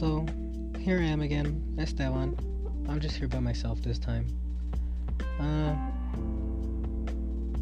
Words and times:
So, 0.00 0.24
here 0.78 0.98
I 0.98 1.02
am 1.02 1.20
again, 1.20 1.76
Esteban. 1.78 2.34
I'm 2.88 3.00
just 3.00 3.16
here 3.16 3.28
by 3.28 3.38
myself 3.38 3.82
this 3.82 3.98
time. 3.98 4.26
Uh, 5.38 5.76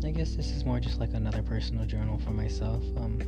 I 0.07 0.13
guess 0.13 0.37
this 0.37 0.53
is 0.53 0.65
more 0.65 0.79
just 0.79 1.01
like 1.01 1.15
another 1.15 1.43
personal 1.43 1.85
journal 1.85 2.17
for 2.21 2.31
myself. 2.31 2.85
Um, 2.97 3.19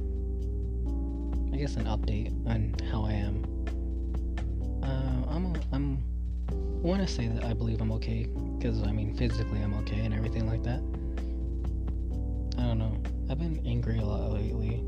I 1.52 1.56
guess 1.56 1.74
an 1.74 1.86
update 1.86 2.30
on 2.46 2.72
how 2.88 3.04
I 3.04 3.14
am. 3.14 3.44
Uh, 4.80 5.34
I'm, 5.34 5.60
I'm, 5.72 5.98
I 6.52 6.86
want 6.86 7.02
to 7.02 7.08
say 7.12 7.26
that 7.26 7.42
I 7.42 7.52
believe 7.52 7.80
I'm 7.80 7.90
okay, 7.90 8.28
because 8.58 8.80
I 8.84 8.92
mean, 8.92 9.16
physically 9.16 9.60
I'm 9.60 9.74
okay 9.78 10.04
and 10.04 10.14
everything 10.14 10.46
like 10.46 10.62
that. 10.62 10.78
I 12.58 12.62
don't 12.62 12.78
know. 12.78 12.96
I've 13.28 13.40
been 13.40 13.60
angry 13.66 13.98
a 13.98 14.04
lot 14.04 14.30
lately. 14.30 14.84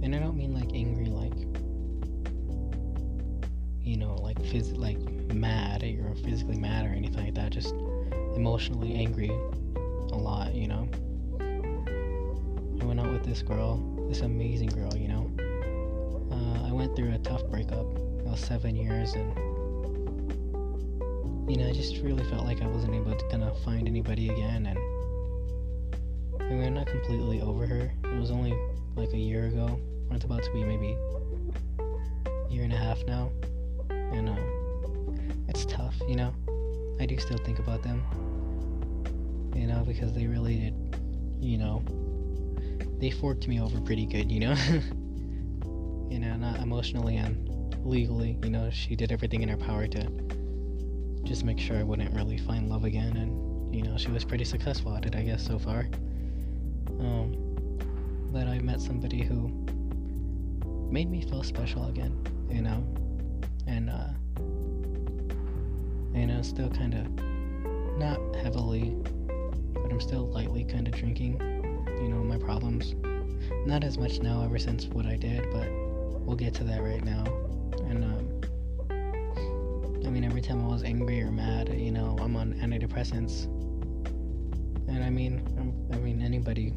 And 0.00 0.14
I 0.14 0.20
don't 0.20 0.36
mean 0.36 0.54
like 0.54 0.70
angry 0.72 1.06
like 1.06 1.57
you 3.88 3.96
know, 3.96 4.14
like 4.16 4.38
phys 4.42 4.76
like 4.76 4.98
mad 5.32 5.82
or 5.82 6.14
physically 6.16 6.58
mad 6.58 6.84
or 6.84 6.90
anything 6.90 7.24
like 7.24 7.34
that, 7.34 7.50
just 7.50 7.74
emotionally 8.36 8.94
angry 8.94 9.30
a 9.30 10.16
lot, 10.16 10.54
you 10.54 10.68
know. 10.68 10.86
I 11.40 12.84
went 12.84 13.00
out 13.00 13.10
with 13.10 13.24
this 13.24 13.40
girl, 13.40 13.82
this 14.08 14.20
amazing 14.20 14.68
girl, 14.68 14.94
you 14.94 15.08
know. 15.08 15.30
Uh, 16.30 16.68
I 16.68 16.72
went 16.72 16.94
through 16.94 17.14
a 17.14 17.18
tough 17.18 17.44
breakup. 17.46 17.86
It 17.96 18.26
was 18.26 18.40
seven 18.40 18.76
years, 18.76 19.14
and 19.14 19.34
you 21.50 21.56
know, 21.56 21.66
I 21.66 21.72
just 21.72 21.96
really 22.02 22.24
felt 22.24 22.44
like 22.44 22.60
I 22.60 22.66
wasn't 22.66 22.94
able 22.94 23.16
to 23.16 23.28
kind 23.30 23.42
of 23.42 23.58
find 23.62 23.88
anybody 23.88 24.28
again, 24.28 24.66
and 24.66 24.78
I 26.42 26.44
mean, 26.52 26.64
I'm 26.64 26.74
not 26.74 26.88
completely 26.88 27.40
over 27.40 27.66
her. 27.66 27.90
It 28.04 28.18
was 28.20 28.30
only 28.30 28.54
like 28.96 29.14
a 29.14 29.18
year 29.18 29.46
ago. 29.46 29.80
Or 30.10 30.16
it's 30.16 30.24
about 30.24 30.42
to 30.42 30.52
be 30.52 30.64
maybe 30.64 30.96
a 31.78 32.52
year 32.52 32.64
and 32.64 32.72
a 32.72 32.76
half 32.76 33.04
now, 33.06 33.30
and 34.12 34.28
um, 34.28 35.44
it's 35.48 35.64
tough, 35.66 35.96
you 36.08 36.16
know. 36.16 36.34
I 37.00 37.06
do 37.06 37.18
still 37.18 37.38
think 37.38 37.58
about 37.58 37.82
them, 37.82 38.02
you 39.54 39.66
know, 39.66 39.84
because 39.86 40.12
they 40.12 40.26
really 40.26 40.56
did, 40.56 41.00
you 41.40 41.58
know, 41.58 41.82
they 42.98 43.10
forked 43.10 43.46
me 43.46 43.60
over 43.60 43.80
pretty 43.80 44.06
good, 44.06 44.30
you 44.30 44.40
know. 44.40 44.54
you 46.10 46.18
know, 46.18 46.36
not 46.36 46.60
emotionally 46.60 47.16
and 47.16 47.48
legally, 47.84 48.38
you 48.42 48.50
know, 48.50 48.70
she 48.70 48.96
did 48.96 49.12
everything 49.12 49.42
in 49.42 49.48
her 49.48 49.56
power 49.56 49.86
to 49.86 50.10
just 51.22 51.44
make 51.44 51.58
sure 51.58 51.76
I 51.76 51.82
wouldn't 51.82 52.14
really 52.14 52.38
find 52.38 52.68
love 52.68 52.84
again, 52.84 53.16
and 53.16 53.74
you 53.74 53.82
know, 53.82 53.96
she 53.96 54.10
was 54.10 54.24
pretty 54.24 54.44
successful 54.44 54.96
at 54.96 55.04
it, 55.04 55.14
I 55.14 55.22
guess, 55.22 55.44
so 55.44 55.58
far. 55.58 55.88
Um, 56.98 57.36
but 58.32 58.46
I 58.46 58.58
met 58.58 58.80
somebody 58.80 59.22
who 59.22 59.48
made 60.90 61.10
me 61.10 61.22
feel 61.22 61.42
special 61.42 61.86
again, 61.86 62.16
you 62.50 62.62
know, 62.62 62.82
and 63.68 63.90
uh, 63.90 64.08
you 66.18 66.26
know, 66.26 66.42
still 66.42 66.70
kind 66.70 66.94
of 66.94 67.06
not 67.98 68.18
heavily, 68.36 68.96
but 69.74 69.90
I'm 69.90 70.00
still 70.00 70.26
lightly 70.28 70.64
kind 70.64 70.88
of 70.88 70.94
drinking, 70.94 71.40
you 72.02 72.08
know, 72.08 72.24
my 72.24 72.38
problems. 72.38 72.94
Not 73.66 73.84
as 73.84 73.98
much 73.98 74.20
now 74.20 74.42
ever 74.42 74.58
since 74.58 74.86
what 74.86 75.06
I 75.06 75.16
did, 75.16 75.42
but 75.52 75.68
we'll 75.70 76.36
get 76.36 76.54
to 76.54 76.64
that 76.64 76.82
right 76.82 77.04
now. 77.04 77.24
And 77.88 78.04
um, 78.04 78.40
I 80.04 80.10
mean, 80.10 80.24
every 80.24 80.40
time 80.40 80.64
I 80.64 80.68
was 80.68 80.82
angry 80.82 81.22
or 81.22 81.30
mad, 81.30 81.68
you 81.68 81.92
know, 81.92 82.16
I'm 82.20 82.36
on 82.36 82.54
antidepressants, 82.54 83.44
and 84.88 85.04
I 85.04 85.10
mean, 85.10 85.42
I 85.92 85.96
mean, 85.98 86.22
anybody 86.22 86.72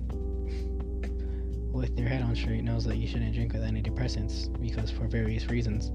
with 1.72 1.96
their 1.96 2.08
head 2.08 2.22
on 2.22 2.36
straight 2.36 2.64
knows 2.64 2.84
that 2.84 2.98
you 2.98 3.08
shouldn't 3.08 3.34
drink 3.34 3.54
with 3.54 3.62
antidepressants 3.62 4.62
because 4.62 4.92
for 4.92 5.08
various 5.08 5.48
reasons. 5.48 5.92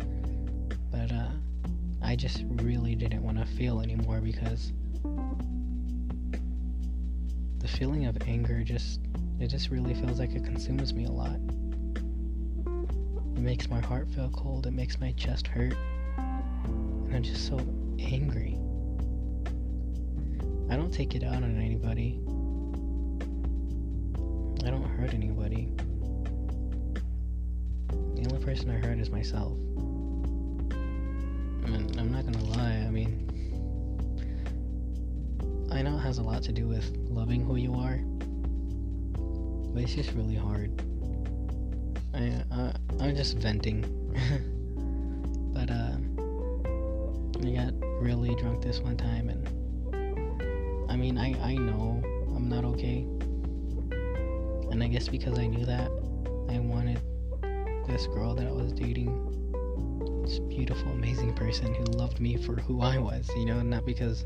But 0.96 1.12
uh, 1.12 1.28
I 2.02 2.16
just 2.16 2.44
really 2.62 2.94
didn't 2.94 3.22
want 3.22 3.38
to 3.38 3.44
feel 3.44 3.80
anymore 3.80 4.20
because 4.20 4.72
the 7.58 7.68
feeling 7.68 8.06
of 8.06 8.16
anger 8.26 8.62
just 8.64 9.00
it 9.38 9.48
just 9.48 9.70
really 9.70 9.92
feels 9.92 10.18
like 10.18 10.32
it 10.32 10.44
consumes 10.44 10.94
me 10.94 11.04
a 11.04 11.10
lot. 11.10 11.38
It 13.36 13.42
makes 13.42 13.68
my 13.68 13.80
heart 13.80 14.08
feel 14.08 14.30
cold, 14.30 14.66
it 14.66 14.72
makes 14.72 14.98
my 14.98 15.12
chest 15.12 15.46
hurt, 15.46 15.74
and 16.16 17.14
I'm 17.14 17.22
just 17.22 17.46
so 17.46 17.58
angry. 17.98 18.58
I 20.70 20.76
don't 20.76 20.92
take 20.92 21.14
it 21.14 21.22
out 21.22 21.42
on 21.42 21.60
anybody. 21.60 22.18
I 24.66 24.70
don't 24.70 24.88
hurt 24.98 25.12
anybody. 25.12 25.68
The 27.88 28.30
only 28.30 28.42
person 28.42 28.70
I 28.70 28.78
hurt 28.78 28.98
is 28.98 29.10
myself. 29.10 29.58
I'm 31.74 32.12
not 32.12 32.24
gonna 32.24 32.44
lie, 32.44 32.84
I 32.86 32.90
mean, 32.90 33.26
I 35.72 35.82
know 35.82 35.96
it 35.96 36.00
has 36.00 36.18
a 36.18 36.22
lot 36.22 36.42
to 36.44 36.52
do 36.52 36.68
with 36.68 36.96
loving 37.08 37.44
who 37.44 37.56
you 37.56 37.74
are, 37.74 37.98
but 39.74 39.82
it's 39.82 39.94
just 39.94 40.12
really 40.12 40.36
hard. 40.36 40.80
I, 42.14 42.42
I 42.52 42.72
I'm 43.00 43.16
just 43.16 43.38
venting, 43.38 43.82
but 45.52 45.70
uh, 45.70 45.96
I 47.44 47.50
got 47.50 47.74
really 48.00 48.36
drunk 48.36 48.62
this 48.62 48.80
one 48.80 48.96
time, 48.96 49.28
and 49.28 50.90
I 50.90 50.96
mean, 50.96 51.18
I 51.18 51.34
I 51.42 51.54
know 51.56 52.00
I'm 52.34 52.48
not 52.48 52.64
okay. 52.64 53.06
And 54.70 54.82
I 54.82 54.88
guess 54.88 55.08
because 55.08 55.38
I 55.38 55.46
knew 55.46 55.66
that, 55.66 55.90
I 56.48 56.60
wanted 56.60 57.00
this 57.88 58.06
girl 58.06 58.34
that 58.36 58.46
I 58.46 58.52
was 58.52 58.72
dating, 58.72 59.45
beautiful, 60.48 60.92
amazing 60.92 61.34
person 61.34 61.74
who 61.74 61.84
loved 61.84 62.20
me 62.20 62.36
for 62.36 62.56
who 62.56 62.82
I 62.82 62.98
was, 62.98 63.28
you 63.36 63.46
know, 63.46 63.62
not 63.62 63.86
because 63.86 64.24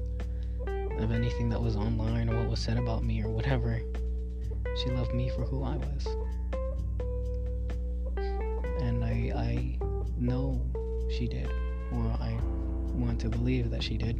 of 0.98 1.12
anything 1.12 1.48
that 1.50 1.60
was 1.60 1.76
online 1.76 2.28
or 2.28 2.38
what 2.38 2.50
was 2.50 2.60
said 2.60 2.78
about 2.78 3.04
me 3.04 3.22
or 3.22 3.28
whatever. 3.28 3.80
She 4.82 4.90
loved 4.90 5.14
me 5.14 5.28
for 5.30 5.42
who 5.42 5.62
I 5.62 5.76
was. 5.76 6.06
And 8.80 9.04
I, 9.04 9.32
I 9.36 9.78
know 10.18 10.60
she 11.10 11.28
did, 11.28 11.48
or 11.92 12.04
I 12.20 12.38
want 12.94 13.20
to 13.20 13.28
believe 13.28 13.70
that 13.70 13.82
she 13.82 13.96
did. 13.96 14.16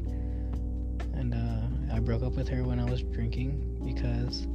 And 1.15 1.35
uh, 1.35 1.95
I 1.95 2.01
broke 2.01 2.23
up 2.23 2.35
with 2.35 2.49
her 2.49 2.63
when 2.63 2.79
I 2.79 2.85
was 2.85 3.03
drinking 3.03 3.81
because 3.85 4.47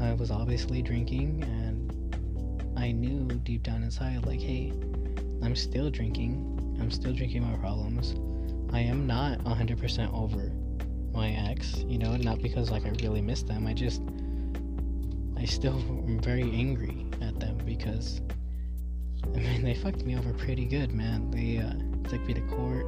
I 0.00 0.12
was 0.14 0.30
obviously 0.30 0.82
drinking, 0.82 1.42
and 1.42 2.78
I 2.78 2.92
knew 2.92 3.26
deep 3.44 3.62
down 3.62 3.82
inside, 3.82 4.24
like, 4.24 4.40
hey, 4.40 4.72
I'm 5.42 5.56
still 5.56 5.90
drinking. 5.90 6.49
I'm 6.80 6.90
still 6.90 7.12
drinking 7.12 7.50
my 7.50 7.56
problems. 7.58 8.14
I 8.72 8.80
am 8.80 9.06
not 9.06 9.38
100% 9.40 10.14
over 10.14 10.52
my 11.12 11.30
ex, 11.30 11.84
you 11.86 11.98
know, 11.98 12.16
not 12.16 12.40
because, 12.40 12.70
like, 12.70 12.86
I 12.86 12.90
really 13.02 13.20
miss 13.20 13.42
them. 13.42 13.66
I 13.66 13.74
just, 13.74 14.00
I 15.36 15.44
still 15.44 15.74
am 15.74 16.20
very 16.20 16.42
angry 16.42 17.06
at 17.20 17.38
them 17.38 17.58
because, 17.66 18.20
I 19.24 19.38
mean, 19.38 19.62
they 19.62 19.74
fucked 19.74 20.04
me 20.04 20.16
over 20.16 20.32
pretty 20.32 20.64
good, 20.64 20.92
man. 20.92 21.30
They 21.30 21.58
uh, 21.58 21.74
took 22.08 22.24
me 22.26 22.34
to 22.34 22.40
court, 22.42 22.86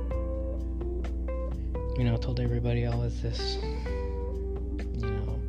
you 1.98 2.04
know, 2.04 2.16
told 2.16 2.41
everybody 2.41 2.86
I 2.86 2.94
was 2.94 3.20
this 3.20 3.58
you 4.94 5.10
know, 5.10 5.41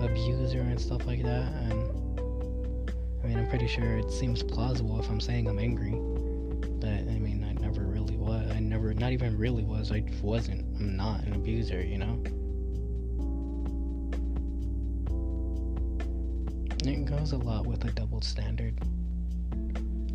abuser 0.00 0.60
and 0.60 0.80
stuff 0.80 1.06
like 1.06 1.22
that. 1.22 1.52
And 1.64 2.20
I 3.22 3.26
mean, 3.26 3.38
I'm 3.38 3.48
pretty 3.48 3.66
sure 3.66 3.96
it 3.98 4.10
seems 4.10 4.42
plausible 4.42 5.00
if 5.00 5.08
I'm 5.08 5.20
saying 5.20 5.48
I'm 5.48 5.58
angry. 5.58 5.94
Not 8.98 9.12
even 9.12 9.36
really 9.38 9.64
was. 9.64 9.92
I 9.92 10.02
wasn't. 10.22 10.64
I'm 10.76 10.96
not 10.96 11.22
an 11.24 11.34
abuser, 11.34 11.82
you 11.82 11.98
know? 11.98 12.22
It 16.84 17.04
goes 17.04 17.32
a 17.32 17.36
lot 17.36 17.66
with 17.66 17.84
a 17.84 17.90
double 17.92 18.20
standard. 18.22 18.78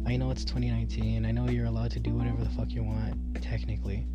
I 0.05 0.17
know 0.17 0.31
it's 0.31 0.43
2019. 0.43 1.25
I 1.25 1.31
know 1.31 1.49
you're 1.49 1.65
allowed 1.65 1.91
to 1.91 1.99
do 1.99 2.11
whatever 2.11 2.43
the 2.43 2.49
fuck 2.49 2.71
you 2.71 2.83
want, 2.83 3.41
technically. 3.41 4.05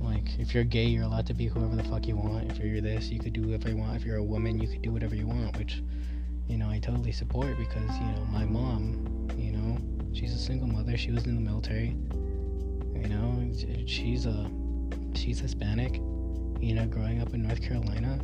Like, 0.00 0.38
if 0.38 0.54
you're 0.54 0.64
gay, 0.64 0.86
you're 0.86 1.04
allowed 1.04 1.26
to 1.26 1.34
be 1.34 1.46
whoever 1.46 1.76
the 1.76 1.84
fuck 1.84 2.06
you 2.06 2.16
want. 2.16 2.50
If 2.50 2.58
you're 2.58 2.80
this, 2.80 3.08
you 3.10 3.20
could 3.20 3.32
do 3.32 3.42
whatever 3.42 3.68
you 3.68 3.76
want. 3.76 3.96
If 3.96 4.04
you're 4.04 4.16
a 4.16 4.24
woman, 4.24 4.60
you 4.60 4.68
could 4.68 4.82
do 4.82 4.92
whatever 4.92 5.14
you 5.14 5.26
want, 5.26 5.56
which, 5.58 5.82
you 6.48 6.56
know, 6.56 6.68
I 6.68 6.78
totally 6.78 7.12
support 7.12 7.56
because, 7.58 7.90
you 7.98 8.06
know, 8.06 8.26
my 8.30 8.44
mom, 8.44 9.28
you 9.36 9.52
know, 9.52 9.78
she's 10.14 10.32
a 10.34 10.38
single 10.38 10.68
mother. 10.68 10.96
She 10.96 11.10
was 11.10 11.26
in 11.26 11.34
the 11.34 11.40
military. 11.40 11.96
You 13.02 13.08
know, 13.08 13.52
she's 13.86 14.26
a, 14.26 14.48
she's 15.14 15.40
Hispanic. 15.40 15.96
You 16.60 16.74
know, 16.74 16.86
growing 16.86 17.20
up 17.20 17.34
in 17.34 17.42
North 17.42 17.60
Carolina. 17.60 18.20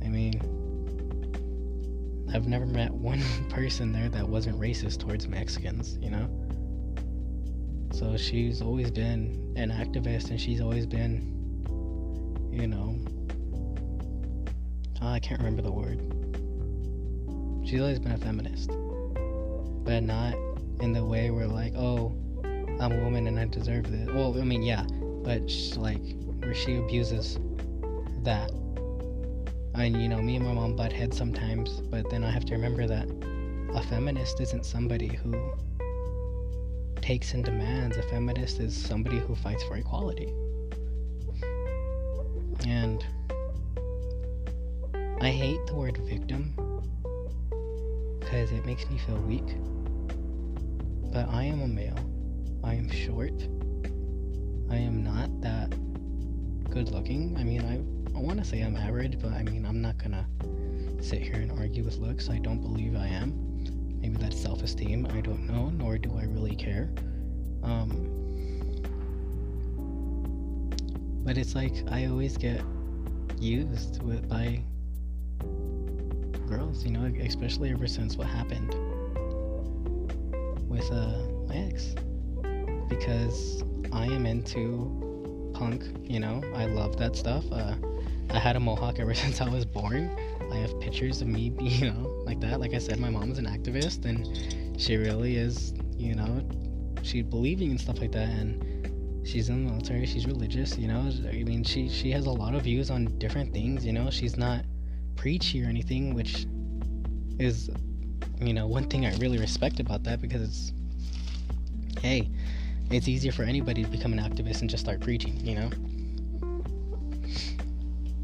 I 0.00 0.08
mean, 0.08 0.40
I've 2.32 2.46
never 2.46 2.64
met 2.64 2.92
one 2.92 3.22
person 3.50 3.92
there 3.92 4.08
that 4.10 4.28
wasn't 4.28 4.58
racist 4.60 5.00
towards 5.00 5.26
Mexicans, 5.26 5.98
you 6.00 6.10
know? 6.10 6.28
So 7.92 8.16
she's 8.16 8.62
always 8.62 8.90
been 8.90 9.52
an 9.56 9.70
activist 9.70 10.30
and 10.30 10.40
she's 10.40 10.60
always 10.60 10.86
been, 10.86 11.28
you 12.52 12.68
know, 12.68 12.96
oh, 15.02 15.08
I 15.08 15.18
can't 15.18 15.40
remember 15.40 15.62
the 15.62 15.72
word. 15.72 15.98
She's 17.68 17.80
always 17.80 17.98
been 17.98 18.12
a 18.12 18.18
feminist. 18.18 18.70
but 19.84 20.02
not 20.02 20.34
in 20.80 20.92
the 20.92 21.04
way 21.04 21.30
where 21.30 21.46
like, 21.46 21.74
oh, 21.74 22.16
I'm 22.80 22.92
a 22.92 23.02
woman 23.02 23.26
and 23.26 23.38
I 23.38 23.46
deserve 23.46 23.90
this. 23.90 24.08
Well, 24.08 24.38
I 24.40 24.44
mean, 24.44 24.62
yeah, 24.62 24.84
but 25.24 25.50
she, 25.50 25.74
like 25.74 26.02
where 26.40 26.54
she 26.54 26.76
abuses 26.76 27.38
that. 28.22 28.50
And 29.74 30.00
you 30.00 30.08
know, 30.08 30.20
me 30.20 30.36
and 30.36 30.46
my 30.46 30.52
mom 30.52 30.76
butt 30.76 30.92
heads 30.92 31.16
sometimes, 31.16 31.80
but 31.80 32.10
then 32.10 32.24
I 32.24 32.30
have 32.30 32.44
to 32.46 32.54
remember 32.54 32.86
that 32.86 33.08
a 33.74 33.82
feminist 33.82 34.40
isn't 34.40 34.66
somebody 34.66 35.08
who 35.08 35.34
takes 37.00 37.34
and 37.34 37.44
demands. 37.44 37.96
A 37.96 38.02
feminist 38.02 38.60
is 38.60 38.76
somebody 38.76 39.18
who 39.18 39.34
fights 39.34 39.62
for 39.64 39.76
equality. 39.76 40.32
And 42.66 43.04
I 45.20 45.30
hate 45.30 45.64
the 45.66 45.74
word 45.74 45.96
victim 45.98 46.54
because 48.20 48.52
it 48.52 48.66
makes 48.66 48.88
me 48.90 48.98
feel 48.98 49.18
weak. 49.18 49.56
But 51.12 51.28
I 51.28 51.44
am 51.44 51.62
a 51.62 51.68
male. 51.68 52.11
I 52.64 52.74
am 52.74 52.90
short. 52.90 53.48
I 54.70 54.76
am 54.76 55.02
not 55.02 55.40
that 55.42 55.70
good 56.70 56.90
looking. 56.90 57.36
I 57.38 57.44
mean, 57.44 57.62
I, 57.62 58.16
I 58.16 58.20
want 58.20 58.38
to 58.38 58.44
say 58.44 58.60
I'm 58.60 58.76
average, 58.76 59.20
but 59.20 59.32
I 59.32 59.42
mean, 59.42 59.66
I'm 59.66 59.82
not 59.82 59.98
gonna 59.98 60.26
sit 61.02 61.20
here 61.22 61.34
and 61.34 61.50
argue 61.52 61.84
with 61.84 61.98
looks. 61.98 62.30
I 62.30 62.38
don't 62.38 62.60
believe 62.60 62.96
I 62.96 63.06
am. 63.06 63.98
Maybe 64.00 64.16
that's 64.16 64.40
self 64.40 64.62
esteem. 64.62 65.06
I 65.06 65.20
don't 65.20 65.46
know, 65.46 65.70
nor 65.70 65.98
do 65.98 66.16
I 66.16 66.24
really 66.24 66.56
care. 66.56 66.90
Um, 67.62 68.08
but 71.24 71.36
it's 71.38 71.54
like 71.54 71.84
I 71.90 72.06
always 72.06 72.36
get 72.36 72.62
used 73.38 74.02
with 74.02 74.28
by 74.28 74.62
girls, 76.48 76.84
you 76.84 76.92
know, 76.92 77.04
especially 77.24 77.70
ever 77.70 77.86
since 77.86 78.16
what 78.16 78.26
happened 78.26 78.74
with 80.68 80.90
uh, 80.90 81.18
my 81.48 81.56
ex. 81.56 81.94
Because 82.98 83.64
I 83.90 84.04
am 84.04 84.26
into 84.26 85.50
punk, 85.54 85.84
you 86.02 86.20
know, 86.20 86.42
I 86.54 86.66
love 86.66 86.98
that 86.98 87.16
stuff. 87.16 87.44
Uh, 87.50 87.74
I 88.30 88.38
had 88.38 88.54
a 88.54 88.60
mohawk 88.60 88.98
ever 88.98 89.14
since 89.24 89.40
I 89.40 89.48
was 89.48 89.64
born. 89.64 90.14
I 90.50 90.56
have 90.56 90.78
pictures 90.78 91.22
of 91.22 91.28
me, 91.28 91.54
you 91.60 91.90
know, 91.90 92.22
like 92.26 92.38
that. 92.40 92.60
Like 92.60 92.74
I 92.74 92.78
said, 92.78 93.00
my 93.00 93.08
mom 93.08 93.30
is 93.30 93.38
an 93.38 93.46
activist 93.46 94.04
and 94.04 94.80
she 94.80 94.96
really 94.96 95.36
is, 95.36 95.72
you 95.96 96.14
know, 96.14 96.46
she 97.02 97.22
believing 97.22 97.70
in 97.70 97.78
stuff 97.78 97.98
like 97.98 98.12
that. 98.12 98.28
And 98.28 99.26
she's 99.26 99.48
in 99.48 99.64
the 99.64 99.70
military, 99.72 100.04
she's 100.04 100.26
religious, 100.26 100.76
you 100.76 100.88
know. 100.88 101.10
I 101.28 101.44
mean, 101.44 101.64
she, 101.64 101.88
she 101.88 102.10
has 102.10 102.26
a 102.26 102.30
lot 102.30 102.54
of 102.54 102.64
views 102.64 102.90
on 102.90 103.06
different 103.18 103.54
things, 103.54 103.86
you 103.86 103.94
know. 103.94 104.10
She's 104.10 104.36
not 104.36 104.66
preachy 105.16 105.64
or 105.64 105.66
anything, 105.66 106.12
which 106.14 106.46
is, 107.38 107.70
you 108.38 108.52
know, 108.52 108.66
one 108.66 108.84
thing 108.84 109.06
I 109.06 109.16
really 109.16 109.38
respect 109.38 109.80
about 109.80 110.04
that 110.04 110.20
because 110.20 110.42
it's, 110.42 110.72
hey, 112.02 112.28
it's 112.90 113.08
easier 113.08 113.32
for 113.32 113.42
anybody 113.42 113.84
to 113.84 113.90
become 113.90 114.12
an 114.12 114.18
activist 114.18 114.60
and 114.60 114.70
just 114.70 114.82
start 114.82 115.00
preaching, 115.00 115.38
you 115.44 115.54
know? 115.54 115.70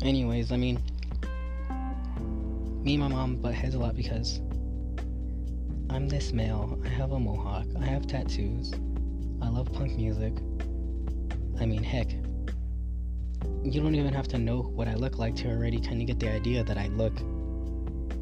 Anyways, 0.03 0.53
I 0.53 0.57
mean, 0.57 0.81
me 2.83 2.95
and 2.95 3.03
my 3.03 3.09
mom 3.09 3.37
butt 3.37 3.55
heads 3.55 3.75
a 3.75 3.79
lot 3.79 3.97
because 3.97 4.41
I'm 5.91 6.09
this 6.09 6.33
male. 6.33 6.81
I 6.85 6.89
have 6.89 7.13
a 7.13 7.19
mohawk. 7.19 7.67
I 7.81 7.87
have 7.87 8.07
tattoos. 8.07 8.73
I 9.43 9.49
love 9.49 9.73
punk 9.73 9.97
music. 9.97 10.35
I 11.61 11.67
mean, 11.67 11.83
heck, 11.83 12.13
you 13.63 13.81
don't 13.81 13.95
even 13.95 14.13
have 14.13 14.29
to 14.29 14.39
know 14.39 14.63
what 14.63 14.87
I 14.89 14.95
look 14.95 15.19
like 15.19 15.35
to 15.37 15.49
already 15.49 15.81
kind 15.81 16.01
of 16.01 16.07
get 16.07 16.21
the 16.21 16.31
idea 16.31 16.63
that 16.65 16.79
I 16.79 16.89
look 16.89 17.15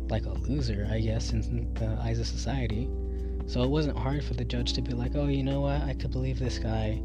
like 0.09 0.27
a 0.27 0.33
loser, 0.33 0.89
I 0.91 1.01
guess, 1.01 1.33
in 1.33 1.73
the 1.75 1.87
eyes 2.01 2.19
of 2.19 2.27
society. 2.27 2.89
So 3.47 3.63
it 3.63 3.71
wasn't 3.71 3.97
hard 3.97 4.25
for 4.25 4.35
the 4.35 4.45
judge 4.45 4.73
to 4.75 4.83
be 4.83 4.93
like, 4.93 5.13
oh, 5.15 5.27
you 5.27 5.43
know 5.43 5.61
what? 5.61 5.83
I 5.83 5.95
could 5.95 6.11
believe 6.11 6.39
this 6.39 6.59
guy, 6.59 7.01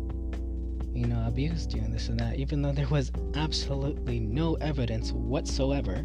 you 0.93 1.05
know, 1.05 1.23
abused 1.27 1.73
you 1.73 1.81
and 1.81 1.93
this 1.93 2.09
and 2.09 2.19
that, 2.19 2.37
even 2.37 2.61
though 2.61 2.71
there 2.71 2.87
was 2.87 3.11
absolutely 3.35 4.19
no 4.19 4.55
evidence 4.55 5.11
whatsoever. 5.11 6.03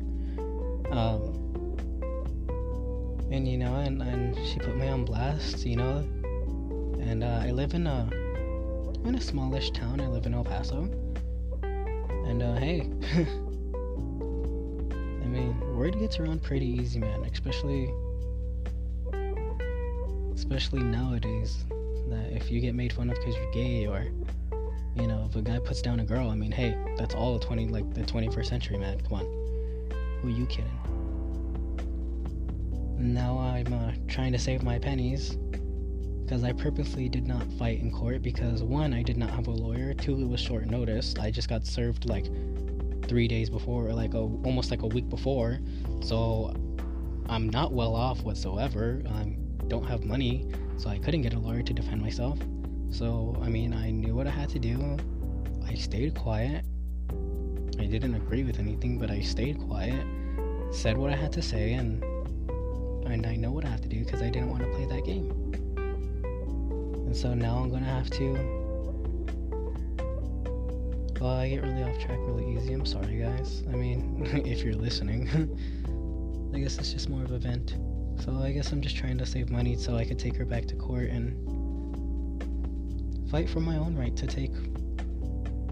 Um, 0.90 1.42
and 3.30 3.48
you 3.48 3.58
know, 3.58 3.74
and, 3.76 4.02
and 4.02 4.36
she 4.46 4.58
put 4.58 4.76
me 4.76 4.88
on 4.88 5.04
blast, 5.04 5.64
you 5.66 5.76
know. 5.76 5.98
And 7.00 7.24
uh, 7.24 7.40
I 7.42 7.50
live 7.50 7.74
in 7.74 7.86
a 7.86 8.08
in 9.04 9.14
a 9.14 9.20
smallish 9.20 9.70
town. 9.70 10.00
I 10.00 10.06
live 10.06 10.26
in 10.26 10.34
El 10.34 10.44
Paso. 10.44 10.88
And 11.62 12.42
uh, 12.42 12.54
hey, 12.56 12.80
I 15.22 15.26
mean, 15.26 15.58
word 15.76 15.98
gets 15.98 16.18
around 16.18 16.42
pretty 16.42 16.66
easy, 16.66 16.98
man. 16.98 17.24
Especially, 17.24 17.92
especially 20.36 20.82
nowadays. 20.82 21.64
That 22.08 22.32
if 22.32 22.50
you 22.52 22.60
get 22.60 22.74
made 22.74 22.92
fun 22.92 23.10
of 23.10 23.16
because 23.16 23.34
you're 23.34 23.52
gay, 23.52 23.86
or 23.86 24.06
you 24.94 25.08
know, 25.08 25.26
if 25.28 25.34
a 25.34 25.42
guy 25.42 25.58
puts 25.58 25.82
down 25.82 25.98
a 25.98 26.04
girl, 26.04 26.30
I 26.30 26.36
mean, 26.36 26.52
hey, 26.52 26.76
that's 26.96 27.14
all 27.14 27.38
the 27.38 27.44
twenty 27.44 27.66
like 27.66 27.92
the 27.94 28.02
21st 28.02 28.46
century, 28.46 28.78
man. 28.78 29.00
Come 29.00 29.14
on, 29.14 29.24
who 30.20 30.28
are 30.28 30.30
you 30.30 30.46
kidding? 30.46 30.70
Now 32.98 33.38
I'm 33.38 33.72
uh, 33.72 33.92
trying 34.08 34.32
to 34.32 34.38
save 34.38 34.62
my 34.62 34.78
pennies 34.78 35.36
because 36.24 36.44
I 36.44 36.52
purposely 36.52 37.08
did 37.08 37.26
not 37.26 37.44
fight 37.52 37.80
in 37.80 37.90
court 37.90 38.22
because 38.22 38.62
one, 38.62 38.92
I 38.94 39.02
did 39.02 39.16
not 39.16 39.30
have 39.30 39.46
a 39.48 39.52
lawyer. 39.52 39.94
Two, 39.94 40.20
it 40.20 40.28
was 40.28 40.40
short 40.40 40.66
notice. 40.66 41.14
I 41.18 41.30
just 41.30 41.48
got 41.48 41.66
served 41.66 42.08
like 42.08 42.26
three 43.06 43.28
days 43.28 43.50
before, 43.50 43.88
or 43.88 43.92
like 43.92 44.14
a, 44.14 44.18
almost 44.18 44.70
like 44.70 44.82
a 44.82 44.86
week 44.86 45.08
before. 45.08 45.58
So 46.02 46.54
I'm 47.28 47.48
not 47.50 47.72
well 47.72 47.94
off 47.94 48.22
whatsoever. 48.22 49.02
I 49.08 49.36
don't 49.68 49.84
have 49.84 50.04
money, 50.04 50.48
so 50.76 50.88
I 50.88 50.98
couldn't 50.98 51.22
get 51.22 51.34
a 51.34 51.38
lawyer 51.38 51.62
to 51.62 51.72
defend 51.72 52.00
myself. 52.00 52.38
So 52.90 53.36
I 53.42 53.48
mean, 53.48 53.74
I 53.74 53.90
knew 53.90 54.14
what 54.14 54.26
I 54.26 54.30
had 54.30 54.48
to 54.50 54.58
do. 54.58 54.96
I 55.66 55.74
stayed 55.74 56.14
quiet. 56.14 56.64
I 57.78 57.84
didn't 57.86 58.14
agree 58.14 58.44
with 58.44 58.58
anything, 58.58 58.98
but 58.98 59.10
I 59.10 59.20
stayed 59.20 59.58
quiet, 59.58 60.04
said 60.70 60.96
what 60.96 61.12
I 61.12 61.16
had 61.16 61.32
to 61.32 61.42
say, 61.42 61.74
and 61.74 62.02
and 63.06 63.26
I 63.26 63.36
know 63.36 63.50
what 63.50 63.64
I 63.64 63.68
have 63.68 63.80
to 63.82 63.88
do 63.88 64.04
because 64.04 64.22
I 64.22 64.30
didn't 64.30 64.50
want 64.50 64.62
to 64.62 64.68
play 64.70 64.86
that 64.86 65.04
game. 65.04 65.30
And 67.06 67.16
so 67.16 67.34
now 67.34 67.58
I'm 67.58 67.70
gonna 67.70 67.86
have 67.86 68.08
to. 68.10 68.32
Well, 71.20 71.30
I 71.30 71.48
get 71.48 71.62
really 71.62 71.82
off 71.82 71.98
track 71.98 72.18
really 72.20 72.56
easy. 72.56 72.72
I'm 72.72 72.86
sorry, 72.86 73.18
guys. 73.18 73.62
I 73.72 73.76
mean, 73.76 74.26
if 74.46 74.62
you're 74.62 74.74
listening, 74.74 75.28
I 76.56 76.58
guess 76.60 76.78
it's 76.78 76.90
just 76.90 77.10
more 77.10 77.22
of 77.22 77.32
a 77.32 77.38
vent. 77.38 77.76
So 78.24 78.32
I 78.42 78.50
guess 78.50 78.72
I'm 78.72 78.80
just 78.80 78.96
trying 78.96 79.18
to 79.18 79.26
save 79.26 79.50
money 79.50 79.76
so 79.76 79.94
I 79.94 80.06
could 80.06 80.18
take 80.18 80.34
her 80.36 80.46
back 80.46 80.64
to 80.68 80.74
court 80.74 81.10
and 81.10 81.36
fight 83.30 83.50
for 83.50 83.60
my 83.60 83.76
own 83.76 83.94
right 83.94 84.16
to 84.16 84.26
take 84.26 84.52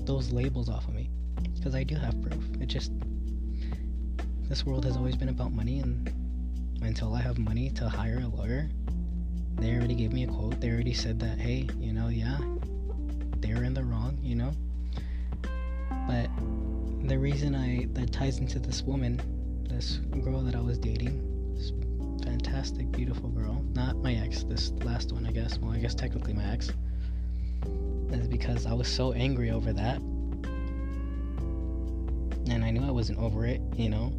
those 0.04 0.30
labels 0.30 0.68
off 0.68 0.86
of 0.86 0.92
me. 0.92 1.08
Because 1.54 1.74
I 1.74 1.84
do 1.84 1.94
have 1.94 2.20
proof. 2.20 2.44
It 2.60 2.66
just. 2.66 2.92
This 4.42 4.66
world 4.66 4.84
has 4.84 4.98
always 4.98 5.16
been 5.16 5.30
about 5.30 5.52
money, 5.52 5.78
and 5.78 6.12
until 6.82 7.14
I 7.14 7.22
have 7.22 7.38
money 7.38 7.70
to 7.70 7.88
hire 7.88 8.18
a 8.22 8.28
lawyer, 8.28 8.68
they 9.56 9.74
already 9.74 9.94
gave 9.94 10.12
me 10.12 10.24
a 10.24 10.26
quote. 10.26 10.60
They 10.60 10.68
already 10.68 10.92
said 10.92 11.18
that, 11.20 11.38
hey, 11.38 11.66
you 11.78 11.94
know, 11.94 12.08
yeah, 12.08 12.36
they're 13.38 13.64
in 13.64 13.72
the 13.72 13.84
wrong, 13.84 14.18
you 14.22 14.34
know. 14.34 14.52
But 16.06 16.28
the 17.08 17.18
reason 17.18 17.54
I 17.54 17.86
that 17.94 18.12
ties 18.12 18.36
into 18.36 18.58
this 18.58 18.82
woman, 18.82 19.18
this 19.74 19.98
girl 20.22 20.40
that 20.42 20.54
I 20.54 20.60
was 20.60 20.78
dating, 20.78 21.20
this 21.56 21.72
fantastic, 22.24 22.92
beautiful 22.92 23.28
girl, 23.28 23.60
not 23.74 23.96
my 23.96 24.14
ex, 24.14 24.44
this 24.44 24.70
last 24.84 25.10
one, 25.10 25.26
I 25.26 25.32
guess. 25.32 25.58
Well, 25.58 25.72
I 25.72 25.78
guess 25.78 25.96
technically 25.96 26.32
my 26.32 26.44
ex, 26.44 26.70
is 28.10 28.28
because 28.28 28.66
I 28.66 28.72
was 28.72 28.86
so 28.86 29.12
angry 29.14 29.50
over 29.50 29.72
that, 29.72 29.96
and 32.48 32.64
I 32.64 32.70
knew 32.70 32.86
I 32.86 32.92
wasn't 32.92 33.18
over 33.18 33.46
it, 33.46 33.60
you 33.76 33.88
know. 33.88 34.12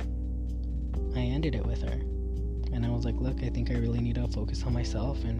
I 1.16 1.20
ended 1.20 1.56
it 1.56 1.66
with 1.66 1.82
her. 1.84 2.02
And 2.74 2.86
I 2.86 2.90
was 2.90 3.06
like, 3.06 3.16
look, 3.16 3.42
I 3.42 3.50
think 3.50 3.72
I 3.72 3.76
really 3.76 4.02
need 4.02 4.16
to 4.16 4.28
focus 4.28 4.64
on 4.64 4.74
myself 4.74 5.24
and 5.24 5.40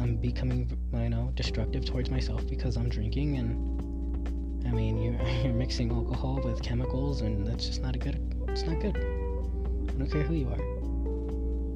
I'm 0.00 0.16
becoming, 0.16 0.70
you 0.94 1.10
know, 1.10 1.30
destructive 1.34 1.84
towards 1.84 2.10
myself 2.10 2.48
because 2.48 2.78
I'm 2.78 2.88
drinking 2.88 3.36
and 3.36 4.66
I 4.66 4.70
mean, 4.70 5.02
you're, 5.02 5.20
you're 5.44 5.52
mixing 5.52 5.90
alcohol 5.90 6.40
with 6.42 6.62
chemicals 6.62 7.20
and 7.20 7.46
that's 7.46 7.66
just 7.66 7.82
not 7.82 7.94
a 7.94 7.98
good, 7.98 8.25
it's 8.56 8.64
not 8.64 8.80
good. 8.80 8.96
I 8.96 9.98
don't 9.98 10.10
care 10.10 10.22
who 10.22 10.32
you 10.32 10.48
are. 10.48 10.54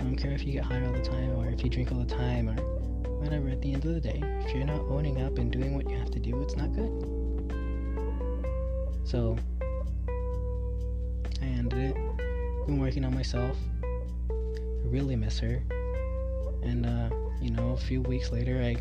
I 0.00 0.04
don't 0.04 0.16
care 0.16 0.32
if 0.32 0.46
you 0.46 0.52
get 0.52 0.64
high 0.64 0.82
all 0.86 0.94
the 0.94 1.02
time 1.02 1.36
or 1.36 1.46
if 1.50 1.62
you 1.62 1.68
drink 1.68 1.92
all 1.92 1.98
the 1.98 2.06
time 2.06 2.48
or 2.48 2.54
whatever. 3.20 3.50
At 3.50 3.60
the 3.60 3.74
end 3.74 3.84
of 3.84 3.92
the 3.92 4.00
day, 4.00 4.18
if 4.46 4.54
you're 4.54 4.64
not 4.64 4.80
owning 4.88 5.20
up 5.20 5.36
and 5.36 5.52
doing 5.52 5.74
what 5.74 5.90
you 5.90 5.98
have 5.98 6.10
to 6.12 6.18
do, 6.18 6.40
it's 6.40 6.56
not 6.56 6.74
good. 6.74 6.90
So, 9.04 9.36
I 11.42 11.44
ended 11.44 11.78
it. 11.78 11.94
Been 12.66 12.80
working 12.80 13.04
on 13.04 13.12
myself 13.12 13.58
I 14.30 14.86
really 14.86 15.16
miss 15.16 15.38
her. 15.40 15.62
And 16.62 16.86
uh, 16.86 17.10
you 17.42 17.50
know, 17.50 17.72
a 17.72 17.76
few 17.76 18.00
weeks 18.00 18.32
later, 18.32 18.62
I 18.62 18.76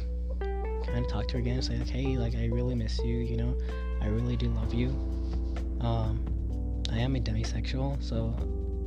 kind 0.86 1.04
of 1.06 1.12
talked 1.12 1.32
to 1.32 1.34
her 1.34 1.40
again 1.40 1.56
and 1.56 1.66
said, 1.66 1.80
like, 1.80 1.90
"Hey, 1.90 2.18
like, 2.18 2.36
I 2.36 2.46
really 2.46 2.76
miss 2.76 2.98
you. 3.00 3.18
You 3.18 3.36
know, 3.36 3.58
I 4.02 4.08
really 4.08 4.38
do 4.38 4.48
love 4.52 4.74
you. 4.74 4.88
Um, 5.82 6.29
I 6.92 6.98
am 6.98 7.16
a 7.16 7.20
demisexual, 7.20 8.02
so 8.04 8.36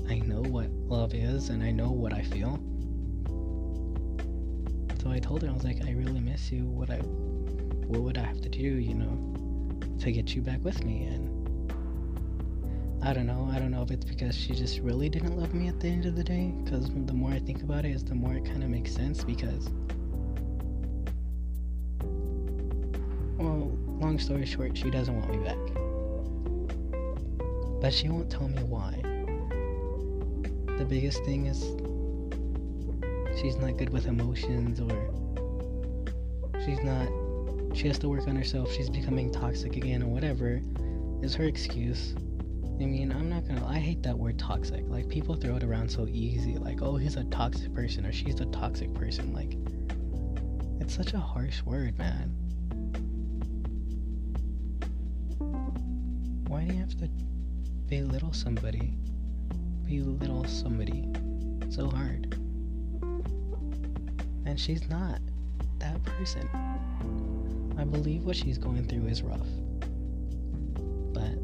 I 0.08 0.18
know 0.18 0.40
what 0.40 0.68
love 0.88 1.14
is, 1.14 1.48
and 1.50 1.62
I 1.62 1.70
know 1.70 1.90
what 1.90 2.12
I 2.12 2.22
feel. 2.22 2.58
So 5.02 5.10
I 5.10 5.18
told 5.18 5.42
her, 5.42 5.48
I 5.48 5.52
was 5.52 5.64
like, 5.64 5.84
I 5.84 5.92
really 5.92 6.20
miss 6.20 6.52
you. 6.52 6.64
What 6.64 6.90
I, 6.90 6.98
what 6.98 8.02
would 8.02 8.18
I 8.18 8.24
have 8.24 8.40
to 8.40 8.48
do, 8.48 8.58
you 8.58 8.94
know, 8.94 9.98
to 10.00 10.12
get 10.12 10.34
you 10.34 10.42
back 10.42 10.62
with 10.62 10.84
me? 10.84 11.04
And 11.04 11.72
I 13.02 13.12
don't 13.12 13.26
know. 13.26 13.50
I 13.52 13.58
don't 13.58 13.70
know 13.70 13.82
if 13.82 13.90
it's 13.90 14.04
because 14.04 14.36
she 14.36 14.54
just 14.54 14.78
really 14.78 15.08
didn't 15.08 15.36
love 15.36 15.54
me 15.54 15.68
at 15.68 15.80
the 15.80 15.88
end 15.88 16.06
of 16.06 16.14
the 16.14 16.22
day. 16.22 16.52
Because 16.62 16.88
the 16.88 17.12
more 17.12 17.32
I 17.32 17.40
think 17.40 17.62
about 17.62 17.84
it, 17.84 17.90
is 17.90 18.04
the 18.04 18.14
more 18.14 18.34
it 18.34 18.44
kind 18.44 18.62
of 18.62 18.70
makes 18.70 18.92
sense. 18.92 19.24
Because, 19.24 19.70
well, 23.38 23.76
long 24.00 24.18
story 24.20 24.46
short, 24.46 24.76
she 24.76 24.90
doesn't 24.90 25.18
want 25.18 25.30
me 25.30 25.38
back. 25.44 25.81
But 27.82 27.92
she 27.92 28.08
won't 28.08 28.30
tell 28.30 28.46
me 28.46 28.62
why. 28.62 28.92
The 30.78 30.84
biggest 30.84 31.24
thing 31.24 31.46
is 31.46 31.60
she's 33.40 33.56
not 33.56 33.76
good 33.76 33.90
with 33.90 34.06
emotions 34.06 34.78
or 34.78 35.10
she's 36.64 36.80
not 36.84 37.08
she 37.74 37.88
has 37.88 37.98
to 37.98 38.08
work 38.08 38.28
on 38.28 38.36
herself. 38.36 38.72
She's 38.72 38.88
becoming 38.88 39.32
toxic 39.32 39.74
again 39.76 40.00
or 40.00 40.06
whatever 40.06 40.62
is 41.22 41.34
her 41.34 41.42
excuse. 41.42 42.14
I 42.80 42.84
mean 42.84 43.10
i'm 43.10 43.28
not 43.28 43.48
gonna 43.48 43.66
i 43.66 43.80
hate 43.80 44.04
that 44.04 44.16
word 44.16 44.38
toxic. 44.38 44.84
Like 44.86 45.08
people 45.08 45.34
throw 45.34 45.56
it 45.56 45.64
around 45.64 45.90
so 45.90 46.06
easy. 46.06 46.58
Like 46.58 46.82
oh 46.82 46.94
he's 46.94 47.16
a 47.16 47.24
toxic 47.24 47.74
person 47.74 48.06
or 48.06 48.12
she's 48.12 48.40
a 48.40 48.46
toxic 48.46 48.94
person. 48.94 49.34
Like 49.34 49.56
it's 50.80 50.94
such 50.94 51.14
a 51.14 51.18
harsh 51.18 51.64
word 51.64 51.98
man. 51.98 52.28
Why 56.46 56.64
do 56.64 56.74
you 56.74 56.78
have 56.78 56.96
to 56.98 57.08
belittle 57.92 58.32
somebody 58.32 58.94
belittle 59.86 60.46
somebody 60.46 61.06
so 61.68 61.90
hard 61.90 62.34
and 64.46 64.58
she's 64.58 64.88
not 64.88 65.20
that 65.78 66.02
person. 66.04 66.48
I 67.76 67.84
believe 67.84 68.24
what 68.24 68.34
she's 68.34 68.56
going 68.56 68.88
through 68.88 69.08
is 69.08 69.20
rough. 69.20 69.46
But 71.12 71.36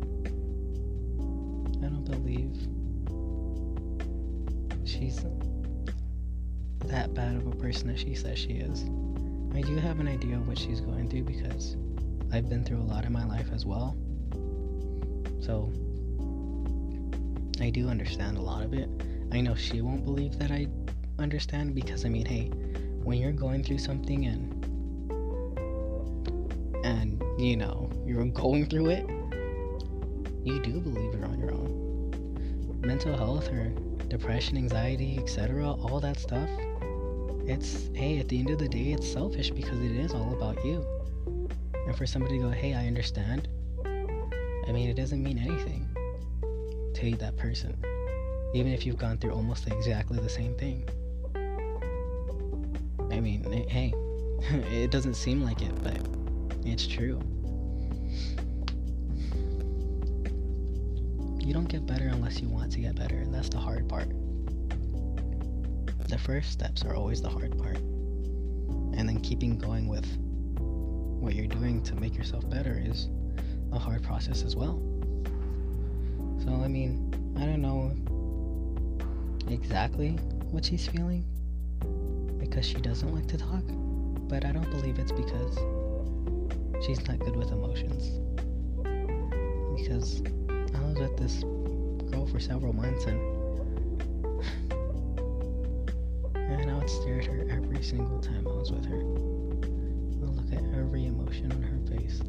I 1.84 1.90
don't 1.90 2.04
believe 2.04 2.56
she's 4.88 5.22
that 6.86 7.12
bad 7.12 7.36
of 7.36 7.46
a 7.46 7.56
person 7.56 7.88
that 7.88 7.98
she 7.98 8.14
says 8.14 8.38
she 8.38 8.54
is. 8.54 8.84
I 9.54 9.60
do 9.60 9.76
have 9.76 10.00
an 10.00 10.08
idea 10.08 10.36
of 10.36 10.48
what 10.48 10.58
she's 10.58 10.80
going 10.80 11.10
through 11.10 11.24
because 11.24 11.76
I've 12.32 12.48
been 12.48 12.64
through 12.64 12.80
a 12.80 12.88
lot 12.88 13.04
in 13.04 13.12
my 13.12 13.26
life 13.26 13.50
as 13.52 13.66
well. 13.66 13.98
So 15.40 15.70
I 17.60 17.70
do 17.70 17.88
understand 17.88 18.36
a 18.36 18.40
lot 18.40 18.62
of 18.62 18.72
it. 18.72 18.88
I 19.32 19.40
know 19.40 19.54
she 19.54 19.80
won't 19.80 20.04
believe 20.04 20.38
that 20.38 20.50
I 20.50 20.68
understand 21.18 21.74
because 21.74 22.04
I 22.04 22.08
mean, 22.08 22.26
hey, 22.26 22.50
when 23.02 23.18
you're 23.18 23.32
going 23.32 23.64
through 23.64 23.78
something 23.78 24.26
and 24.26 24.54
and 26.84 27.22
you 27.38 27.56
know 27.56 27.90
you're 28.04 28.24
going 28.26 28.66
through 28.66 28.90
it 28.90 29.08
you 30.44 30.60
do 30.60 30.80
believe 30.80 31.12
you're 31.14 31.26
on 31.26 31.38
your 31.38 31.52
own. 31.52 32.80
Mental 32.80 33.16
health 33.16 33.48
or 33.50 33.72
depression 34.08 34.56
anxiety 34.56 35.18
etc 35.18 35.70
all 35.70 36.00
that 36.00 36.18
stuff 36.18 36.48
it's 37.46 37.88
hey 37.94 38.18
at 38.18 38.28
the 38.28 38.38
end 38.38 38.50
of 38.50 38.58
the 38.58 38.68
day 38.68 38.92
it's 38.92 39.10
selfish 39.10 39.50
because 39.50 39.80
it 39.82 39.92
is 39.92 40.12
all 40.12 40.32
about 40.34 40.62
you. 40.64 40.86
And 41.86 41.96
for 41.96 42.06
somebody 42.06 42.38
to 42.38 42.44
go 42.44 42.50
hey 42.50 42.74
i 42.74 42.86
understand 42.86 43.48
i 44.66 44.72
mean 44.72 44.88
it 44.88 44.94
doesn't 44.94 45.22
mean 45.22 45.38
anything 45.38 45.87
to 46.98 47.16
that 47.16 47.36
person 47.36 47.76
even 48.54 48.72
if 48.72 48.86
you've 48.86 48.98
gone 48.98 49.18
through 49.18 49.32
almost 49.32 49.66
exactly 49.66 50.18
the 50.18 50.28
same 50.28 50.54
thing 50.56 50.88
I 53.18 53.20
mean, 53.20 53.44
eh, 53.52 53.64
hey, 53.68 53.94
it 54.82 54.90
doesn't 54.90 55.14
seem 55.14 55.42
like 55.42 55.62
it, 55.62 55.72
but 55.82 55.98
it's 56.64 56.86
true. 56.86 57.20
You 61.44 61.52
don't 61.52 61.68
get 61.68 61.86
better 61.86 62.06
unless 62.06 62.40
you 62.40 62.48
want 62.48 62.70
to 62.72 62.80
get 62.80 62.94
better, 62.94 63.16
and 63.16 63.34
that's 63.34 63.48
the 63.48 63.58
hard 63.58 63.88
part. 63.88 64.08
The 66.08 66.18
first 66.18 66.52
steps 66.52 66.84
are 66.84 66.94
always 66.94 67.20
the 67.20 67.28
hard 67.28 67.58
part. 67.58 67.78
And 67.78 69.08
then 69.08 69.20
keeping 69.20 69.58
going 69.58 69.88
with 69.88 70.06
what 70.58 71.34
you're 71.34 71.46
doing 71.46 71.82
to 71.82 71.94
make 71.96 72.16
yourself 72.16 72.48
better 72.48 72.80
is 72.84 73.08
a 73.72 73.78
hard 73.78 74.02
process 74.02 74.42
as 74.42 74.54
well. 74.54 74.80
So, 76.48 76.54
I 76.64 76.68
mean, 76.68 77.12
I 77.36 77.44
don't 77.44 77.60
know 77.60 77.92
exactly 79.52 80.12
what 80.50 80.64
she's 80.64 80.86
feeling, 80.88 81.22
because 82.38 82.64
she 82.64 82.76
doesn't 82.76 83.14
like 83.14 83.26
to 83.26 83.36
talk, 83.36 83.62
but 84.30 84.46
I 84.46 84.52
don't 84.52 84.70
believe 84.70 84.98
it's 84.98 85.12
because 85.12 85.58
she's 86.86 87.06
not 87.06 87.18
good 87.18 87.36
with 87.36 87.52
emotions. 87.52 88.18
Because 89.76 90.22
I 90.74 90.80
was 90.88 90.98
with 90.98 91.18
this 91.18 91.42
girl 92.10 92.26
for 92.26 92.40
several 92.40 92.72
months 92.72 93.04
and 93.04 93.20
and 96.34 96.70
I 96.70 96.74
would 96.78 96.88
stare 96.88 97.18
at 97.18 97.26
her 97.26 97.46
every 97.50 97.82
single 97.82 98.20
time 98.20 98.48
I 98.48 98.52
was 98.52 98.72
with 98.72 98.86
her. 98.86 99.00
I 99.00 100.24
would 100.24 100.34
look 100.34 100.50
at 100.54 100.64
every 100.74 101.04
emotion 101.04 101.52
on 101.52 101.62
her 101.62 101.78
face. 101.94 102.22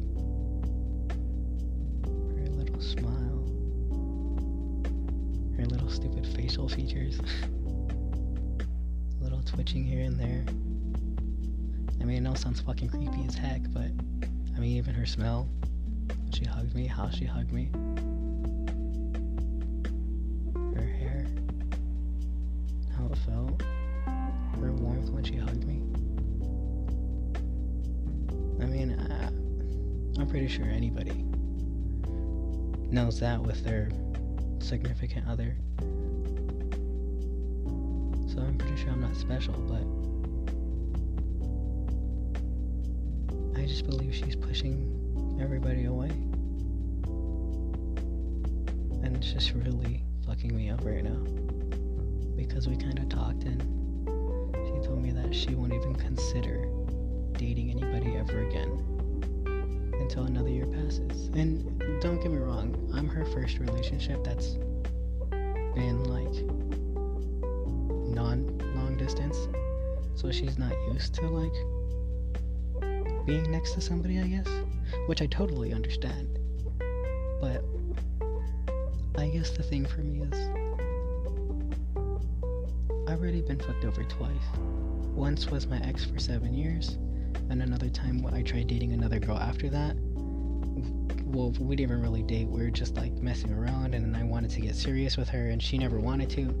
Stupid 5.90 6.26
facial 6.26 6.68
features. 6.68 7.20
Little 9.20 9.42
twitching 9.42 9.84
here 9.84 10.02
and 10.02 10.18
there. 10.18 10.44
I 12.00 12.04
mean, 12.04 12.26
I 12.26 12.30
know 12.30 12.34
sounds 12.34 12.60
fucking 12.60 12.88
creepy 12.88 13.24
as 13.26 13.34
heck, 13.34 13.62
but 13.72 13.90
I 14.56 14.60
mean, 14.60 14.76
even 14.76 14.94
her 14.94 15.06
smell. 15.06 15.48
She 16.32 16.44
hugged 16.44 16.74
me, 16.74 16.86
how 16.86 17.10
she 17.10 17.24
hugged 17.24 17.52
me. 17.52 17.70
Her 20.74 20.86
hair. 20.86 21.26
How 22.96 23.06
it 23.06 23.18
felt. 23.18 23.62
Her 24.60 24.72
warmth 24.72 25.10
when 25.10 25.24
she 25.24 25.36
hugged 25.36 25.64
me. 25.64 25.82
I 28.62 28.66
mean, 28.66 28.98
I, 28.98 30.20
I'm 30.20 30.28
pretty 30.28 30.48
sure 30.48 30.66
anybody 30.66 31.24
knows 32.92 33.20
that 33.20 33.40
with 33.40 33.64
their 33.64 33.88
significant 34.62 35.26
other. 35.28 35.56
So 38.26 38.40
I'm 38.40 38.56
pretty 38.58 38.76
sure 38.76 38.90
I'm 38.90 39.00
not 39.00 39.16
special, 39.16 39.54
but 39.54 39.82
I 43.60 43.66
just 43.66 43.86
believe 43.86 44.14
she's 44.14 44.36
pushing 44.36 45.38
everybody 45.40 45.86
away. 45.86 46.10
And 49.02 49.16
it's 49.16 49.32
just 49.32 49.52
really 49.54 50.04
fucking 50.26 50.54
me 50.54 50.70
up 50.70 50.84
right 50.84 51.02
now. 51.02 51.24
Because 52.36 52.68
we 52.68 52.76
kind 52.76 52.98
of 52.98 53.08
talked 53.08 53.44
and 53.44 53.62
she 54.54 54.86
told 54.86 55.02
me 55.02 55.10
that 55.12 55.34
she 55.34 55.54
won't 55.54 55.72
even 55.72 55.94
consider 55.94 56.68
dating 57.32 57.70
anybody 57.70 58.16
ever 58.16 58.46
again 58.46 58.89
until 60.10 60.24
another 60.24 60.48
year 60.50 60.66
passes. 60.66 61.28
And 61.34 61.78
don't 62.00 62.20
get 62.20 62.32
me 62.32 62.38
wrong, 62.38 62.90
I'm 62.92 63.08
her 63.08 63.24
first 63.26 63.60
relationship 63.60 64.24
that's 64.24 64.54
been 65.30 66.02
like 66.02 66.34
non 68.12 68.58
long 68.74 68.96
distance. 68.96 69.36
So 70.16 70.32
she's 70.32 70.58
not 70.58 70.72
used 70.92 71.14
to 71.14 71.28
like 71.28 71.52
being 73.24 73.52
next 73.52 73.74
to 73.74 73.80
somebody, 73.80 74.18
I 74.18 74.26
guess. 74.26 74.48
Which 75.06 75.22
I 75.22 75.26
totally 75.26 75.72
understand. 75.72 76.40
But 77.40 77.62
I 79.16 79.28
guess 79.28 79.50
the 79.50 79.62
thing 79.62 79.86
for 79.86 80.00
me 80.00 80.22
is 80.22 80.50
I've 83.08 83.20
already 83.20 83.42
been 83.42 83.60
fucked 83.60 83.84
over 83.84 84.02
twice. 84.02 84.48
Once 85.14 85.46
was 85.46 85.68
my 85.68 85.78
ex 85.84 86.04
for 86.04 86.18
seven 86.18 86.52
years, 86.52 86.98
and 87.50 87.62
another 87.62 87.88
time 87.88 88.24
I 88.32 88.42
tried 88.42 88.68
dating 88.68 88.92
another 88.92 89.18
girl 89.18 89.36
after 89.36 89.68
that. 89.70 89.96
Well, 91.24 91.52
we 91.60 91.76
didn't 91.76 92.00
really 92.00 92.22
date, 92.22 92.48
we 92.48 92.60
were 92.62 92.70
just 92.70 92.96
like 92.96 93.12
messing 93.14 93.52
around, 93.52 93.94
and 93.94 94.16
I 94.16 94.24
wanted 94.24 94.50
to 94.52 94.60
get 94.60 94.74
serious 94.74 95.16
with 95.16 95.28
her, 95.28 95.50
and 95.50 95.62
she 95.62 95.78
never 95.78 96.00
wanted 96.00 96.30
to 96.30 96.54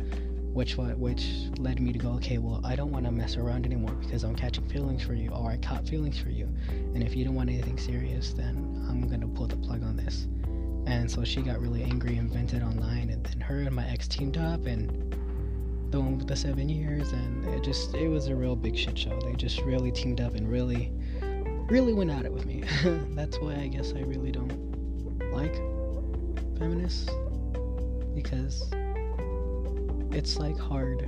which 0.52 0.76
which 0.76 1.28
led 1.58 1.80
me 1.80 1.92
to 1.92 1.98
go 1.98 2.10
okay 2.10 2.38
well 2.38 2.60
i 2.64 2.74
don't 2.74 2.90
want 2.90 3.04
to 3.04 3.12
mess 3.12 3.36
around 3.36 3.64
anymore 3.64 3.92
because 3.92 4.24
i'm 4.24 4.34
catching 4.34 4.68
feelings 4.68 5.02
for 5.02 5.14
you 5.14 5.30
or 5.30 5.50
i 5.50 5.56
caught 5.58 5.86
feelings 5.86 6.18
for 6.18 6.30
you 6.30 6.44
and 6.94 7.02
if 7.02 7.14
you 7.14 7.24
don't 7.24 7.34
want 7.34 7.48
anything 7.48 7.78
serious 7.78 8.32
then 8.32 8.84
i'm 8.88 9.08
gonna 9.08 9.28
pull 9.28 9.46
the 9.46 9.56
plug 9.56 9.82
on 9.84 9.96
this 9.96 10.26
and 10.86 11.08
so 11.08 11.24
she 11.24 11.40
got 11.40 11.60
really 11.60 11.84
angry 11.84 12.16
and 12.16 12.32
vented 12.32 12.62
online 12.62 13.10
and 13.10 13.22
then 13.24 13.40
her 13.40 13.60
and 13.60 13.74
my 13.74 13.86
ex 13.88 14.08
teamed 14.08 14.36
up 14.36 14.66
and 14.66 15.14
the 15.90 16.00
with 16.00 16.26
the 16.26 16.36
seven 16.36 16.68
years 16.68 17.12
and 17.12 17.46
it 17.46 17.62
just 17.62 17.94
it 17.94 18.08
was 18.08 18.28
a 18.28 18.34
real 18.34 18.56
big 18.56 18.76
shit 18.76 18.96
show 18.96 19.18
they 19.20 19.34
just 19.34 19.60
really 19.62 19.90
teamed 19.90 20.20
up 20.20 20.34
and 20.34 20.48
really 20.48 20.92
really 21.68 21.92
went 21.92 22.10
at 22.10 22.24
it 22.24 22.32
with 22.32 22.46
me 22.46 22.62
that's 23.14 23.38
why 23.38 23.54
i 23.54 23.66
guess 23.66 23.92
i 23.94 24.00
really 24.00 24.30
don't 24.30 24.52
like 25.32 25.54
feminists 26.58 27.10
because 28.14 28.70
it's 30.12 30.38
like 30.38 30.58
hard 30.58 31.00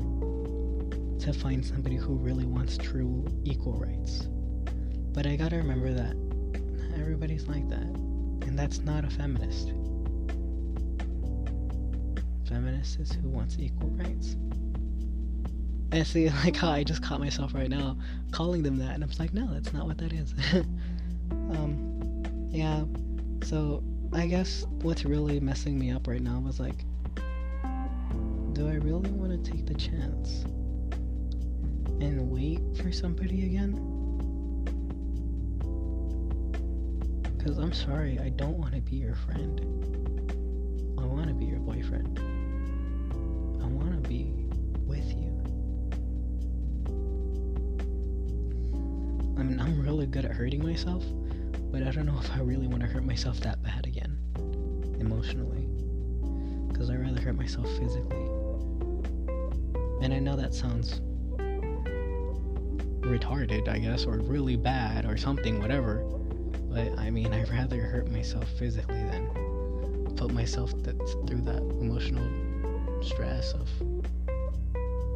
to 1.23 1.33
find 1.33 1.65
somebody 1.65 1.95
who 1.95 2.15
really 2.15 2.45
wants 2.45 2.77
true 2.77 3.25
equal 3.45 3.75
rights. 3.75 4.29
But 5.12 5.25
I 5.25 5.37
gotta 5.37 5.57
remember 5.57 5.93
that 5.93 6.17
everybody's 6.99 7.47
like 7.47 7.69
that. 7.69 7.87
And 8.47 8.59
that's 8.59 8.81
not 8.81 9.05
a 9.05 9.11
feminist. 9.11 9.69
Feminist 12.49 12.99
is 12.99 13.12
who 13.12 13.29
wants 13.29 13.57
equal 13.61 13.91
rights. 13.91 14.37
And 15.93 16.07
see, 16.07 16.31
like 16.45 16.63
I 16.65 16.83
just 16.83 17.03
caught 17.03 17.21
myself 17.21 17.55
right 17.55 17.69
now 17.69 17.97
calling 18.31 18.63
them 18.63 18.79
that, 18.79 18.95
and 18.95 19.05
I 19.05 19.07
was 19.07 19.21
like, 19.21 19.35
no, 19.35 19.53
that's 19.53 19.73
not 19.73 19.87
what 19.87 19.99
that 19.99 20.13
is. 20.13 20.35
um, 21.31 22.49
yeah. 22.51 22.85
So 23.45 23.83
I 24.13 24.27
guess 24.27 24.65
what's 24.81 25.05
really 25.05 25.39
messing 25.39 25.79
me 25.79 25.91
up 25.91 26.07
right 26.07 26.21
now 26.21 26.39
was 26.41 26.59
like, 26.59 26.85
do 28.55 28.69
I 28.69 28.75
really 28.75 29.11
want 29.11 29.45
to 29.45 29.51
take 29.51 29.67
the 29.67 29.75
chance 29.75 30.45
and 32.01 32.31
wait 32.31 32.61
for 32.77 32.91
somebody 32.91 33.45
again? 33.47 33.73
Because 37.37 37.59
I'm 37.59 37.73
sorry, 37.73 38.19
I 38.19 38.31
don't 38.31 38.57
want 38.57 38.75
to 38.75 38.81
be 38.81 38.97
your 38.97 39.15
friend. 39.15 39.61
I 40.99 41.05
want 41.05 41.29
to 41.29 41.35
be 41.35 41.47
your 41.47 41.59
boyfriend. 41.59 42.19
I 43.63 43.67
want 43.67 43.93
to 43.93 44.09
be 44.09 44.33
with 44.87 45.07
you. 45.17 45.32
I 49.39 49.43
mean, 49.43 49.61
I'm 49.61 49.81
really 49.81 50.07
good 50.07 50.25
at 50.25 50.33
hurting 50.33 50.62
myself, 50.62 51.05
but 51.71 51.83
I 51.83 51.91
don't 51.91 52.07
know 52.07 52.19
if 52.23 52.31
I 52.33 52.41
really 52.41 52.67
want 52.67 52.83
to 52.83 52.89
hurt 52.89 53.05
myself 53.05 53.41
that 53.41 53.62
bad 53.62 53.87
again, 53.87 54.19
emotionally. 55.01 55.69
Because 56.69 56.91
I'd 56.91 57.01
rather 57.01 57.21
hurt 57.21 57.37
myself 57.37 57.69
physically. 57.79 58.29
And 60.03 60.12
I 60.12 60.19
know 60.19 60.37
that 60.37 60.55
sounds 60.55 61.01
retarded, 63.01 63.69
I 63.69 63.79
guess, 63.79 64.05
or 64.05 64.19
really 64.19 64.57
bad, 64.57 65.05
or 65.05 65.17
something, 65.17 65.61
whatever. 65.61 65.97
But 66.71 66.99
I 66.99 67.11
mean, 67.11 67.33
I'd 67.33 67.51
rather 67.51 67.83
hurt 67.83 68.11
myself 68.11 68.49
physically 68.59 69.03
than 69.05 70.15
put 70.17 70.33
myself 70.33 70.73
th- 70.83 70.97
through 71.27 71.43
that 71.43 71.62
emotional 71.81 72.25
stress 73.03 73.53
of 73.53 73.69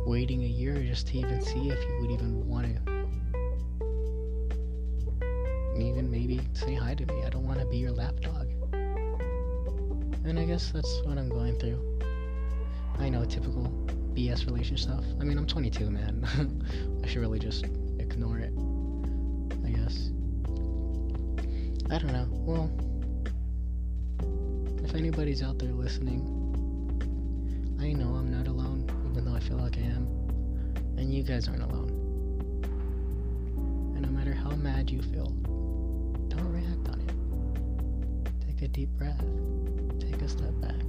waiting 0.06 0.42
a 0.42 0.48
year 0.48 0.82
just 0.82 1.08
to 1.08 1.18
even 1.18 1.40
see 1.40 1.70
if 1.70 1.78
you 1.80 1.98
would 2.00 2.10
even 2.10 2.46
want 2.46 2.66
to 2.66 2.95
even 5.82 6.10
maybe 6.10 6.40
say 6.52 6.74
hi 6.74 6.94
to 6.94 7.06
me. 7.06 7.24
I 7.24 7.30
don't 7.30 7.46
want 7.46 7.60
to 7.60 7.66
be 7.66 7.76
your 7.76 7.92
lapdog. 7.92 8.48
And 10.24 10.38
I 10.38 10.44
guess 10.44 10.72
that's 10.72 11.02
what 11.04 11.18
I'm 11.18 11.28
going 11.28 11.58
through. 11.58 12.00
I 12.98 13.08
know, 13.08 13.24
typical 13.24 13.70
BS 14.14 14.46
relationship 14.46 14.78
stuff. 14.78 15.04
I 15.20 15.24
mean, 15.24 15.38
I'm 15.38 15.46
22, 15.46 15.90
man. 15.90 16.26
I 17.04 17.06
should 17.06 17.20
really 17.20 17.38
just 17.38 17.64
ignore 17.98 18.38
it. 18.38 18.52
I 19.64 19.70
guess. 19.70 20.10
I 21.90 21.98
don't 21.98 22.12
know. 22.12 22.26
Well, 22.30 22.70
if 24.84 24.94
anybody's 24.94 25.42
out 25.42 25.58
there 25.58 25.72
listening, 25.72 26.22
I 27.80 27.92
know 27.92 28.14
I'm 28.14 28.30
not 28.30 28.48
alone, 28.48 28.90
even 29.10 29.24
though 29.24 29.34
I 29.34 29.40
feel 29.40 29.58
like 29.58 29.76
I 29.76 29.82
am. 29.82 30.08
And 30.96 31.12
you 31.12 31.22
guys 31.22 31.46
aren't 31.46 31.62
alone. 31.62 31.90
And 33.94 34.02
no 34.02 34.08
matter 34.08 34.32
how 34.32 34.50
mad 34.50 34.90
you 34.90 35.02
feel, 35.02 35.32
a 38.66 38.68
deep 38.68 38.88
breath. 38.98 39.24
Take 40.00 40.20
a 40.22 40.28
step 40.28 40.52
back 40.60 40.80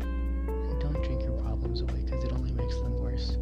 And 0.00 0.80
don't 0.80 1.00
drink 1.04 1.22
your 1.22 1.40
problems 1.42 1.80
away 1.80 2.02
because 2.04 2.24
it 2.24 2.32
only 2.32 2.50
makes 2.50 2.74
them 2.80 2.98
worse. 2.98 3.36